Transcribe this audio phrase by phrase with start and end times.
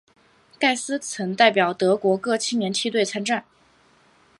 [0.59, 3.45] 盖斯曾代表德国各青年梯队参战。